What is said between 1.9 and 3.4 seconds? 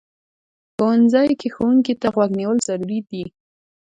ته غوږ نیول ضروري دي